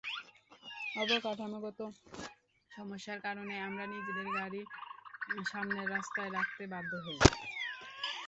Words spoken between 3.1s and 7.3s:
কারণে আমরা নিজেদের গাড়ি সামনের রাস্তায় রাখতে বাধ্য হই।